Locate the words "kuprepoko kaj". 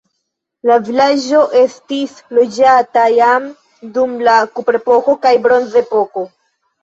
4.55-5.35